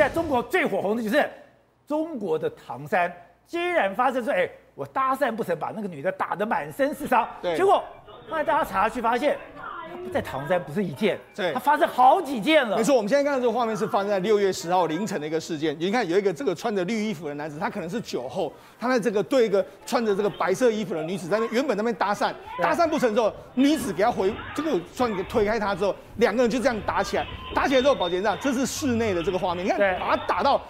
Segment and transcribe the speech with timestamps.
[0.00, 1.28] 现在中国最火红的就是
[1.86, 3.12] 中国的唐山，
[3.46, 7.28] 竟然发生说，哎，我搭讪不成，把那个女的打得满身是伤。
[7.42, 7.54] 对。
[7.54, 7.84] 结果
[8.30, 9.36] 后来大家查去发现。
[10.12, 12.76] 在唐山不是一件，对，它发生好几件了。
[12.76, 15.76] 没错，我们现在看到这个画面是发生在六月十号凌晨的一个事件。
[15.78, 27.26] 你看有一个这个穿着绿衣服的男子，他可能是酒后，他在这个对一个穿着这个白色衣服的女子在那原本在那边搭讪，搭讪不成之后，女子给他回这个算给推开他之后，两个人就这样打起来。
[27.54, 30.60] 打起来之后，保洁站，这是室内的这个画面，你看把他打到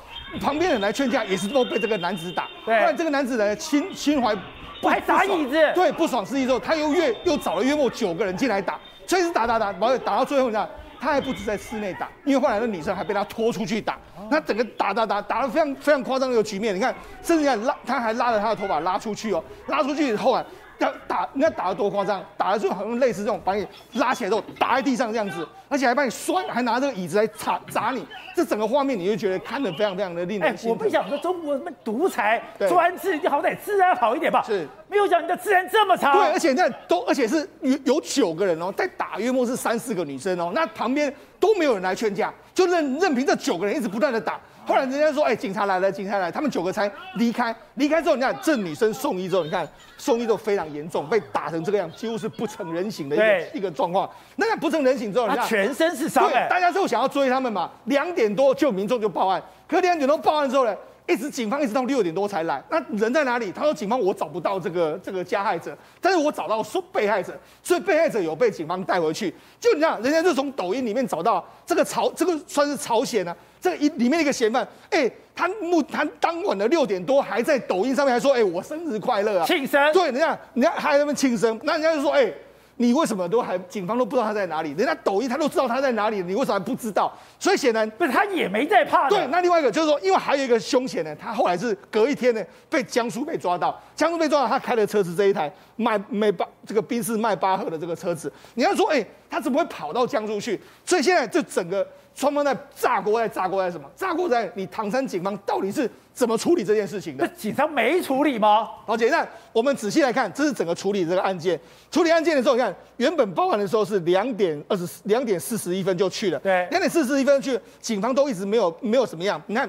[0.41, 2.48] 旁边人来劝架，也是都被这个男子打。
[2.65, 4.37] 对，后来这个男子呢心心怀
[4.80, 8.79] 不还打椅子，对，不爽失意之后，他又约又找了约莫九个人进来打。
[9.10, 13.98] 所以是打打打，保打到最后，你知道，他还不止在室内打，因为后来那女生还被他拖出去打，
[14.30, 16.73] 那整个打打打打得非常非常夸张的一个局面。
[16.73, 20.45] 你看，甚至你看拉，他还拉着他的头发拉出去哦，拉出去以后啊。
[20.80, 22.23] 要打，你看打得多夸张！
[22.37, 28.07] 打的就好像类似这种，把你拉起来之后打在地上这样子，而且还把你摔，还拿这个椅子来砸砸你。
[28.34, 30.51] 这整个画面，你就觉得看得非常非常的令人。
[30.51, 34.43] 哎，我不想说中国什么独裁专制，你好歹治安好一点吧？
[34.46, 36.13] 是，没有想你的治安这么差。
[36.13, 44.41] 对，而且那都，而且是有有九个人哦，在打，约莫是三四个女生哦，那旁边都没有人来劝架，就任任凭这九个人一直不断的打。
[44.71, 47.54] 后来人家说，哎，警察来了，警察来了，他们九个才离开。
[47.74, 49.68] 离开之后，你看这女生送医之后，你看
[49.99, 54.09] 送医之后非常严重，被打成这个样，几乎是不成人形的一个一个状况。
[54.37, 56.29] 那不成人形之后，你看全身是伤。
[56.29, 57.68] 对，大家就想要追他们嘛。
[57.87, 60.76] 两点多就民众就报案，可是两点多报案之后呢，
[61.09, 62.63] 一直警方一直到六点多才来。
[62.71, 63.51] 那人在哪里？
[63.51, 69.34] 他说警方我找不到这个这个加害者，但是我找到说被害者，所以被害者有被警方带回去。
[69.59, 73.37] 就你看，人家就从抖音里面找到这个朝，这个算是朝鲜啊。
[73.61, 79.93] 这一里面的一个嫌犯，哎，他目他当晚的六点多还在抖音上面还说，哎，我生日快乐啊，庆生。
[79.93, 82.33] 对，人家人家还在那边庆生，那人家就说，哎，
[82.77, 84.71] 你为什么都还警方都不知道他在哪里？
[84.71, 87.12] 人家抖音他都知道他在哪里，你为什么还不知道？
[87.38, 89.11] 所以显然不是他也没在怕。
[89.11, 100.59] 对，那另外一个就是说，因为还有一个凶险呢，他后来是隔一天呢被江苏被抓到，江苏被抓到，他开的车子这一台迈迈巴这个宾士迈巴赫的这个车子，你要说，哎，他怎么会跑到江苏去？
[100.84, 101.87] 所以现在这整个。
[102.20, 103.88] 双方在炸锅，在炸锅在什么？
[103.97, 107.26] 炸锅在你唐山警方到底是怎么处理这件事情的？
[107.26, 108.69] 那警方没处理吗？
[108.84, 111.58] 好，姐，那，我们仔细来看，这是整个处理这个案件。
[111.91, 119.41] 处理案件的时候，你看原本报案的时候是两点二十两点四十一分就去了，对，两点四十一分去，警方都一直没有没有什么样。
[119.47, 119.66] 你看。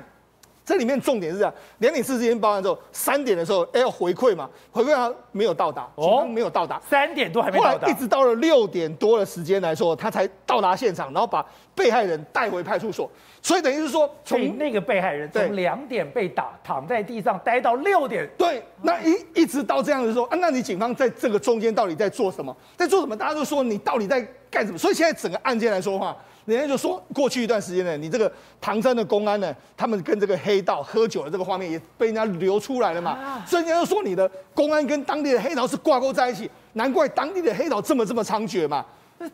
[0.63, 13.09] 这里面重点是这样，两点四十分报案之后，三点的时候，哎，要回馈嘛，回馈他没有到达，警方没有到达，三点多还没到达，一直到了六点多的时间来说，他才到达现场，然后把被害人带回派出所。
[13.41, 22.55] 所以等于是说，从那个被害人从两点被打，躺在地上待到六点，对，那一一直到这样的时候啊，那你警方在这个中间到底在做什么？
[22.77, 23.17] 在做什么？
[23.17, 24.77] 大家都说你到底在干什么？
[24.77, 26.15] 所以现在整个案件来说的话。
[26.45, 38.85] 人家就说，过去一段时间呢，你这个唐山的公安呢，他们跟这个黑道喝酒的这个画面也被人家流出来了嘛，所以人家就说你的公安跟当地的黑道是挂钩在一起，难怪当地的黑道这么这么猖獗嘛。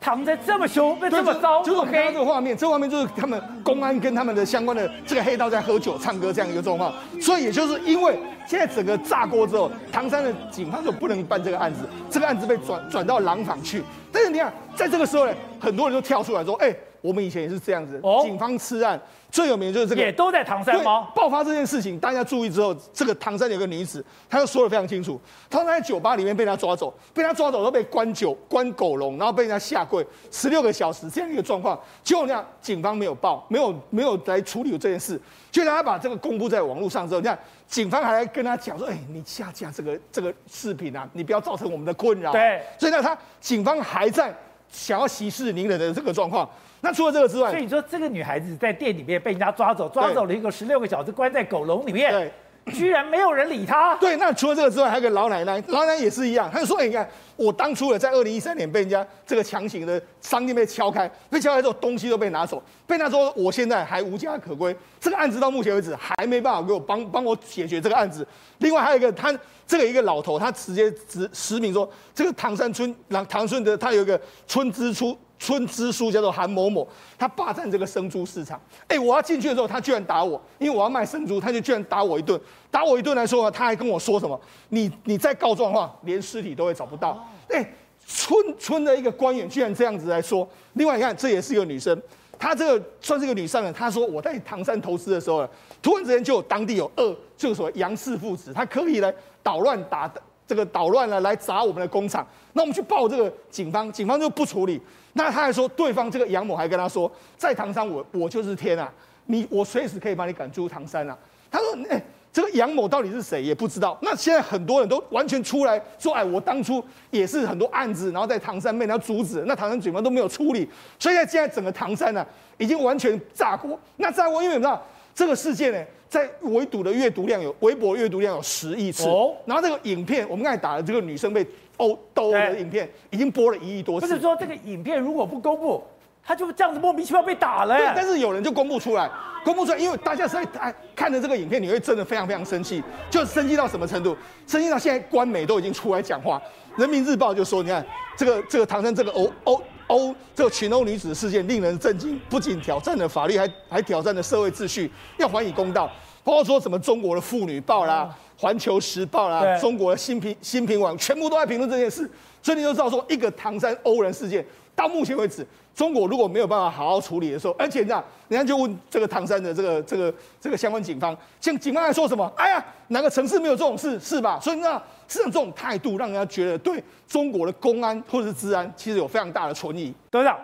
[0.02, 13.82] 唐在这么凶，被这么糟，就是我们看到这个画面，这个画面就是他们公安跟他们的相关的这个黑道在喝酒唱歌这样一个状况，所以也就是因为现在整个炸锅之后，唐山的警方就不能办这个案子，这个案子被转转到廊坊去，
[14.12, 16.76] 但是你看，在这个时候呢，很多人都跳出来说，哎。
[17.02, 19.00] 我们以前也是这样子，警方吃案
[19.30, 21.10] 最有名的就是这个，也都在唐山吗？
[21.14, 25.20] 爆发这件事情，大家注意之后，这个唐山有个女子，她就说的非常清楚，
[25.50, 35.20] 她在酒吧里面被人家抓走，被他抓走都被关酒关狗笼，然后被人家下跪十六个小时这样一个状况，结果这样警方没有报，没有没有来处理这件事，
[35.52, 37.38] 就让他把这个公布在网络上之后，你看
[37.68, 42.32] 警方还来跟他讲说，哎，你下架这个这个视频啊，你不要造成我们的困扰。
[42.32, 44.34] 对，所以呢，他警方还在
[44.72, 46.50] 想要息事宁人的这个状况。
[46.82, 53.96] 那除了这个之外，所以你说这个女孩子在店里面被人家抓走，抓走了一个十六个小时，关在狗笼里面，对，居然没有人理她。
[53.96, 64.76] 对，那除了这个之外，还有个老奶奶，老奶奶也是一样，她就说：“你看，我当初的在二零一三年被人家这个强行的商店被敲开，被敲开之后东西都被拿走，被拿走，我现在还无家可归。
[65.00, 68.28] 这个案子到目前为止还没办法给我帮帮我解决这个案子。
[68.60, 69.36] 另外还有一个，他
[69.66, 72.94] 这个一个老头，他直接指实名说，这个唐山村，
[73.28, 76.88] 唐顺的他有一个村支书。”村支书叫做韩某某，
[77.18, 78.60] 他霸占这个生猪市场。
[78.88, 82.40] 哎，我要进去的时候，他居然打我，因为我要卖生猪，他就居然打我一顿。
[82.72, 84.40] 打我一顿来说呢，他还跟我说什么？
[84.70, 87.28] 你你再告状的话，连尸体都会找不到。
[87.50, 87.74] 哎，
[88.06, 90.48] 村村的一个官员居然这样子来说。
[90.74, 92.02] 另外你看，这也是一个女生，
[92.40, 93.74] 她这个算是一个女商人。
[93.74, 95.50] 她说我在唐山投资的时候呢，
[95.82, 100.08] 突然之间就有当地有二，就是说杨氏父子，他可以来捣乱打
[100.48, 102.26] 这个捣乱了，来砸我们的工厂。
[102.54, 104.82] 那我们去报这个警方，警方就不处理。
[105.14, 108.92] 那他还说，对方这个杨某还跟他说，在唐山我我就是天啊，
[109.26, 111.18] 你我随时可以把你赶出唐山啊。
[111.52, 113.98] 他说，哎、欸，这个杨某到底是谁也不知道。
[114.02, 120.70] 那现在很多人都完全出来说，哎，我当初也是很多案子，然后在唐山被人家阻止，那唐山警方都没有处理，
[121.00, 122.28] 所以现在整个唐山呢、啊，
[122.58, 123.80] 已经完全炸锅。
[123.96, 124.82] 那炸锅，因为你知道
[125.16, 131.46] 这个事件呢，在围堵的阅读量有微博阅读量有十亿次，哦、然后这个影片，我们刚才打的这个女生被
[131.78, 134.08] 殴斗的影片，已经播了一亿多次。
[134.08, 135.84] 不是说这个影片如果不公布，
[136.28, 137.78] 他就这样子莫名其妙被打了。
[137.78, 139.10] 对，但是有人就公布出来，
[139.46, 144.16] 公布出来，因为大家实在看着这个影片，你会真的非常非常生气，就生气到什么程度？
[144.46, 146.38] 生气到现在官媒都已经出来讲话，
[146.82, 147.86] 《人民日报》就说：“你看
[148.18, 155.90] 这个这个唐山这个殴殴殴这个群殴女子事件令人震惊，不仅挑战了法律，还还挑战了社会秩序，要还以公道。”
[156.26, 164.46] 包括说什么中国的妇女报啦、环球时报啦、中国的新评新评网，全部都在评论这件事，所以你就知道说，一个唐山殴人事件
[164.78, 165.44] 到目前为止。
[165.74, 172.32] 中国如果没有办法好好处理的时候，而且这样，人家就问这个唐山的这个这个这个相关警方，像警方还说什么？
[172.36, 174.40] 哎呀，哪个城市没有这种事 是吧？
[174.40, 179.94] 所以那这种这种态度，让人家觉得对中国的公安或者是治安，其实有非常大的存疑。
[180.12, 180.38] 董事长，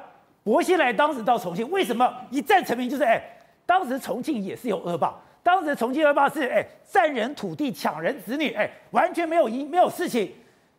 [0.43, 2.89] 薄熙来当时到重庆，为什么一战成名？
[2.89, 3.21] 就是哎，
[3.65, 10.31] 当时重庆也是有恶霸，当时重庆恶霸是哎占人土地、抢人子女，哎完全没有一没有事情，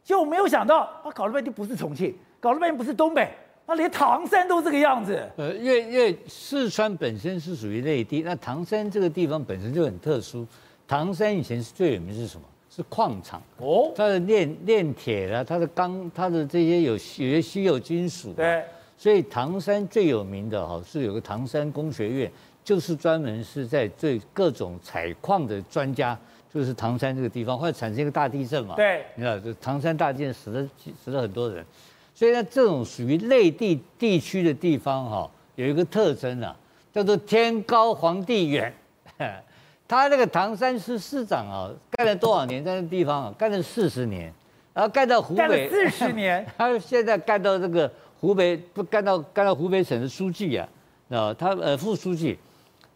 [0.04, 3.28] 就没有想到啊，搞了半天不是重庆，搞了半天不是东北。
[3.66, 5.26] 那连唐山都这个样子。
[5.36, 10.46] 呃，因为因为四川本身是属于内地，那唐山这个地方本身就很特殊。
[10.86, 12.42] 唐山以前是最有名是什么？
[12.68, 18.32] 是矿场哦，它的炼炼铁的，它的钢，它的这些有有些稀有金属。
[18.32, 18.64] 对。
[18.98, 22.30] 所以唐山最有名的哈是有个唐山工学院，
[22.64, 26.18] 就是专门是在最各种采矿的专家，
[26.52, 28.74] 就是唐山这个地方，会产生一个大地震嘛？
[28.74, 29.04] 对。
[29.14, 30.68] 你知道，就唐山大地震死了
[31.04, 31.64] 死了很多人。
[32.14, 36.54] 所以呢，这种属于内地地区的地方哈，有一个特征啊，
[36.92, 38.72] 叫做天高皇帝远。
[39.86, 43.34] 他那个唐山市市长啊，干了多少年在那地方啊？
[43.36, 44.32] 干了四十年，
[44.72, 47.90] 然后干到湖北四十年， 他现在干到这个
[48.20, 50.68] 湖北，不干到干到湖北省的书记啊，
[51.10, 52.38] 啊，他呃副书记，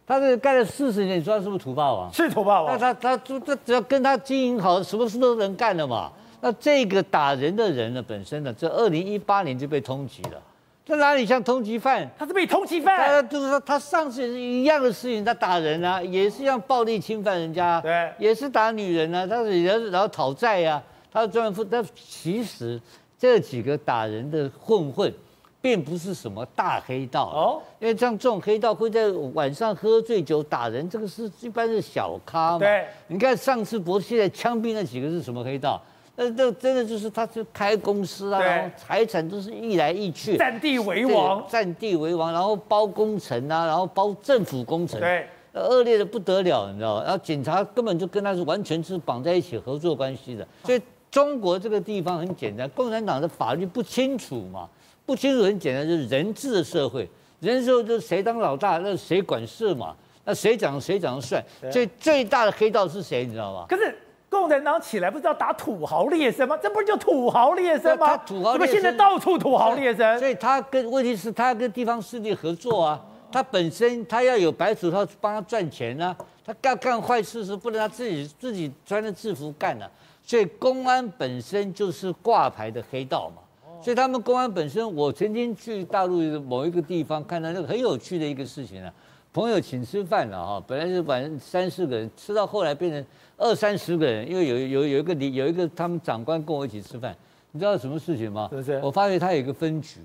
[0.07, 2.13] 他是干了四十年，你说他是不是土霸王？
[2.13, 2.73] 是土霸王。
[2.73, 6.11] 那他他他他只要跟他经营好，什么事都能干的嘛。
[6.41, 10.41] 那这个打人的人呢，本身呢，这二零一八年就被通缉了，
[10.87, 12.09] 这哪里像通缉犯？
[12.19, 12.97] 他是被通缉犯。
[12.97, 20.83] 他就是说，他上次也是一样的事情，他打人啊，也是像暴力侵犯人家，对，也是打女人啊，他是然后然后讨债呀，
[21.13, 21.65] 他专门负。
[21.65, 22.81] 但其实
[23.19, 25.13] 这几个打人的混混，
[25.61, 32.61] 并不是什么大黑道哦，因为像这种黑道会在晚上喝醉酒打人，这个是一般是小咖嘛。
[32.61, 35.83] 对，你看上次薄熙来枪毙那几个是什么黑道？
[36.21, 47.05] 那这真的就是，他就开公司啊，然后财产都是易来易去，占地为王，占地为王，然后包工程啊，然后包政府工程，对，恶劣的不得了，你知道吗？
[47.05, 50.45] 然后警察根本就跟他是完全是绑在一起合作关系的。
[50.65, 54.69] 所以中国这个地方很简单，共产党的法律不清楚嘛，
[55.07, 59.95] 不清楚很简单，就是人治的社会，人治就是谁当老大，那谁管事嘛，
[60.25, 61.41] 那谁讲谁讲了算。
[61.71, 63.65] 所以最大的黑道是谁，你知道吗？
[63.69, 63.97] 可是。
[64.31, 66.57] 共产党起来不是要打土豪劣绅吗？
[66.63, 68.07] 这不是叫土豪劣绅吗？
[68.07, 70.19] 他土豪劣绅，怎么现在到处土豪劣绅？
[70.19, 73.03] 所以他跟问题是，他跟地方势力合作啊。
[73.31, 76.17] 他本身他要有白手套帮他赚钱啊。
[76.45, 79.91] 他干干坏事是不能他自己自己穿着制服干的啊。
[80.23, 83.43] 所以公安本身就是挂牌的黑道嘛。
[83.83, 88.93] 所以他们公安本身，我曾经去大陆某一个地方看到那个很有趣的一个事情啊。
[89.39, 97.15] 朋友请吃饭了哈，本来是晚上三四个人，吃到后来变成二三十个人，因为有有有一个有一个，有一个他们长官跟我一起吃饭，
[97.53, 98.49] 你知道什么事情吗？
[98.51, 98.81] 是不是？
[98.83, 100.01] 我发现他有一个分局，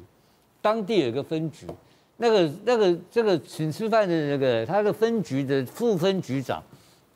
[0.62, 1.66] 当地有一个分局，
[2.18, 6.62] 那个那个这个请吃饭的那个他的分局的副分局长，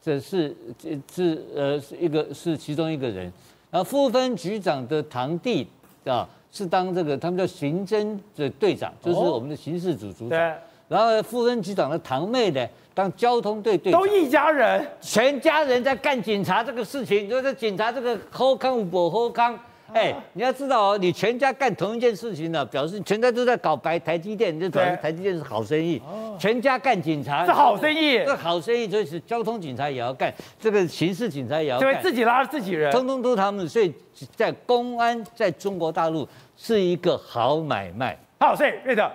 [0.02, 3.32] 这是这是呃是一个是其中一个人，
[3.70, 5.68] 然后副分局长的堂弟
[6.04, 10.56] 啊是当这个他们叫刑侦的队长，就是我们的刑事组组长。
[10.90, 19.58] 哦然后副分局长的堂妹呢，当交通队队长，都一家人，全家人在干警察这个事情，就是警察这个好康不好康，
[19.94, 26.02] 哎，你要知道哦，你全家干同一件事情呢，表示全家都在搞白台积电，就表示台积电是好生意。
[26.40, 33.94] 全家干警察是好生意，是好生意，所以是交通警察也要干，这个刑事警察也要干，对，自己拉自己人，通通都他们，所以
[34.36, 36.26] 在公安在中国大陆
[36.56, 38.18] 是一个好买卖。
[38.40, 39.12] 好，所以瑞德。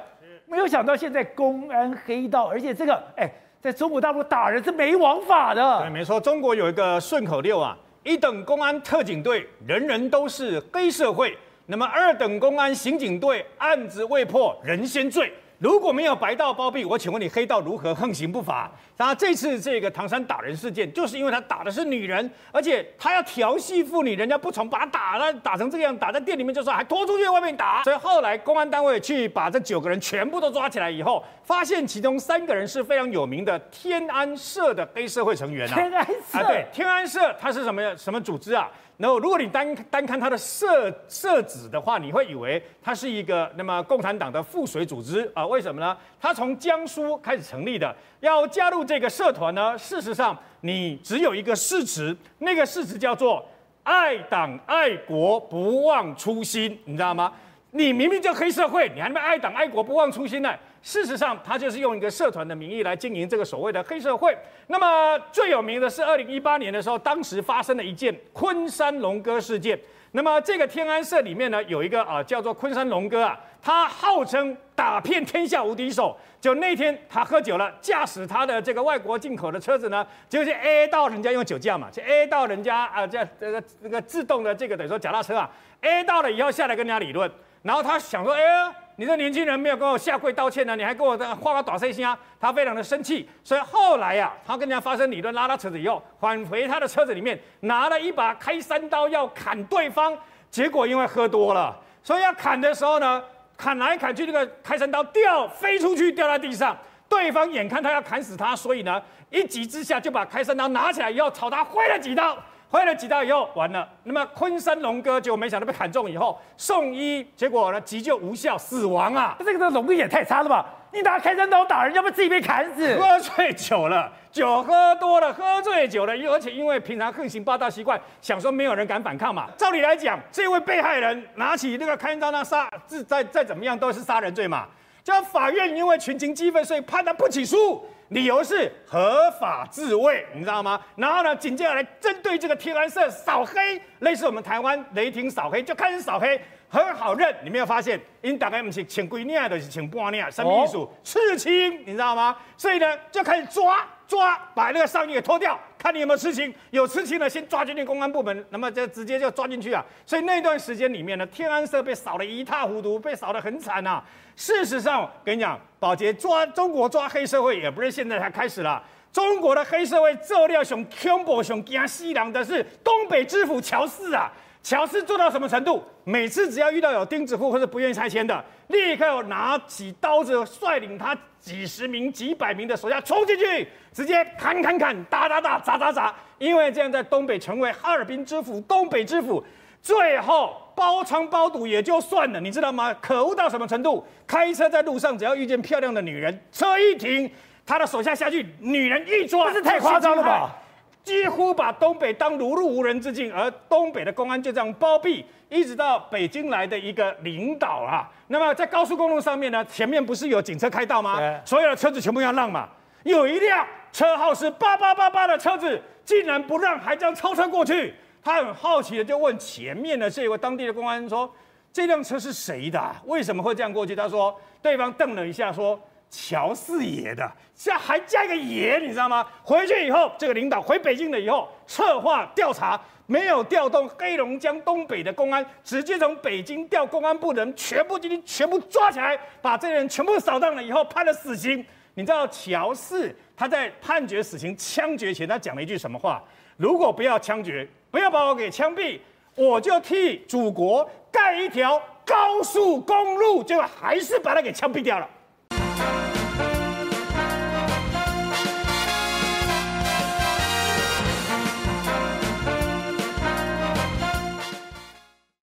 [0.52, 3.26] 没有想到现在公安黑道，而且这个哎，
[3.58, 5.80] 在中国大陆打人是没王法的。
[5.80, 11.30] 对，没错，中国有一个顺口溜啊，一等公安特警队，人人都是黑社会；
[11.64, 15.32] 那么二等公安刑警队，案子未破，人先罪。
[15.58, 18.70] 如果没有白道包庇，我请问你黑道如何横行不法？
[19.04, 27.82] 那这次这个唐山打人事件，就是因为他打的是女人，而且他要调戏妇女，人家不从，把他打了，打成这个样，打在店里面就说还拖出去外面打。
[27.82, 35.74] 所以后来公安单位去把这九个人全部都抓起来以后，发现其中三个人是非常有名的天安社的黑社会成员啊。
[35.74, 38.70] 天安社啊，对，天安社它是什么什么组织啊？
[38.98, 45.44] 然后，如果你单单看它的社社址的话，你会以为它是一个那么共产党的附水组织啊？
[45.44, 45.96] 为什么呢？
[46.20, 53.42] 它从江苏开始成立的，要加入这个社团呢，事实上你只有一个誓词，那个誓词叫做
[53.84, 57.32] “爱党爱国不忘初心”，你知道吗？
[57.70, 60.54] 你明明叫黑社会，你还那么爱党爱国不忘初心呢？
[60.82, 64.36] 事实上，他就是用一个社团的名义来经营这个所谓的黑社会。
[64.66, 69.80] 那么最有名的是二零一八年的时候，当时发生了一件昆山龙哥事件。
[70.12, 76.16] 那么这个天安社里面呢，有一个啊叫做昆山龙哥啊，他号称打遍天下无敌手。
[76.40, 85.50] 就那天他喝酒了，驾驶他的这个外国进口的车子呢，就是 A 到人家用酒驾嘛，就 A 到人家啊这这个这个自动的这个等于说脚踏车啊
[85.80, 87.30] ，A 到了以后下来跟人家理论，
[87.62, 88.74] 然后他想说，哎呀。
[88.96, 92.16] 你这年轻人没有跟我下跪道歉呢，你还跟我画个短碎心啊？
[92.38, 100.16] 他非常的生气，所以后来呀、啊，他跟人家发生理论，拉他车子以后，返回他的车子里面，拿了一把开山刀要砍对方，
[100.50, 103.22] 结果因为喝多了，所以要砍的时候呢，
[103.56, 106.76] 砍来砍去，这个开山刀掉飞出去，掉在地上，
[107.08, 112.36] 对方眼看他要砍死他，所以呢，一急之下就把开山刀拿起来以后，朝他挥了几刀。
[112.72, 113.86] 挥了几刀以后，完了。
[114.04, 119.36] 那么昆山龙哥就没想到被砍中以后送医，结果呢急救无效死亡啊！
[119.38, 120.64] 这个这龙哥也太差了吧！
[120.90, 122.98] 你拿开山刀打人，要不自己被砍死？
[122.98, 129.48] 喝醉酒了，酒喝多了，喝醉酒了，而且因为平常横行霸道习惯，想说没有人敢反抗嘛。
[129.58, 132.70] 照理来讲，这位被害人拿起那个开山刀那杀，
[133.06, 134.66] 再再怎么样都是杀人罪嘛。
[135.04, 137.84] 叫法院因为群情激愤，所以判他不起诉。
[138.08, 140.78] 理由是合法自卫，你知道吗？
[140.96, 147.34] 然后呢，紧接着来针对这个天安社扫黑，类似我们台湾雷霆扫黑，就开始扫黑，很好认。
[147.42, 150.86] 你没有发现，因大概不是请几年，就是请半年，什么意思？
[151.02, 152.36] 刺青，你知道吗？
[152.58, 156.54] 所以呢，就开始抓抓，把那个上衣给脱掉，看你有没有刺青。
[156.70, 159.84] 有刺青的，先抓进去公安部门，那么就直接就抓进去啊。
[160.06, 164.04] 所以那段时间里面呢，天安社被扫得一塌糊涂，被扫得很惨啊。
[164.36, 168.80] 事实上，跟你讲，保杰抓中国抓黑社会也不是现在才开始了。
[169.12, 174.32] 中国的黑社会做料熊恐怖熊惊西凉的是东北知府乔四啊。
[174.62, 175.82] 乔四做到什么程度？
[176.04, 186.14] 每次只要遇到有钉子户或者不愿意拆迁的，立刻拿起刀子，率领他几十名、几百名的手下冲进去，直接砍砍砍、打打打、砸砸砸。
[186.38, 189.44] 因为这样在东北成为哈尔滨知府、东北知府。
[189.82, 192.94] 最后包娼包赌也就算了，你知道吗？
[193.00, 194.06] 可恶到什么程度？
[194.28, 197.28] 开车在路上，只要遇见漂亮的女人，车一停，
[197.66, 200.56] 他的手下下去，女人一抓，这是太夸张了吧？
[201.04, 208.08] 几乎把东北当如入无人之境，而东北的公安就这样包庇，一直到北京来的一个领导啊。
[208.28, 211.18] 那么在高速公路上面呢，前面不是有警车开道吗？
[211.44, 212.68] 所有的车子全部要让嘛。
[213.02, 217.92] 有一辆车号是八八八八的车子，竟然不让，还这样超车过去。
[218.22, 221.28] 他很好奇的就问前面的这位当地的公安说
[221.72, 222.80] ：“这辆车是谁的？
[223.06, 224.32] 为什么会这样过去？”他说
[224.62, 225.76] ：“对方瞪了一下说，
[226.14, 241.64] 乔四爷的，这还加一个爷，你知道吗？”回去以后，这个领导回北京了以后，策划调查，没有调动黑龙江东北的公安，直接从北京调公安部的人全部进行全部抓起来，把这些人全部扫荡了以后，判了死刑。
[241.94, 246.22] 你知道乔四他在判决死刑枪决前，他讲了一句什么话？
[246.56, 247.66] 如果不要枪决。
[247.90, 248.98] 不要把我给枪毙，
[249.34, 255.06] 我就替祖国盖一条高速公路，就还是把他给枪毙掉了。